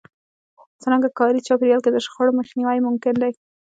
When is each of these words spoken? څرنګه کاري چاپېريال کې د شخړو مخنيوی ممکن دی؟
څرنګه 0.81 1.09
کاري 1.19 1.39
چاپېريال 1.47 1.81
کې 1.83 1.91
د 1.93 1.97
شخړو 2.05 2.37
مخنيوی 2.39 2.79
ممکن 2.87 3.15
دی؟ 3.21 3.31